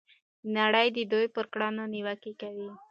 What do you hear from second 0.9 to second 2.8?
د دوی پر کړنو نیوکې کوي.